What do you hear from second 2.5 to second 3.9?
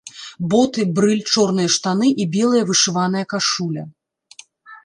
вышываная кашуля!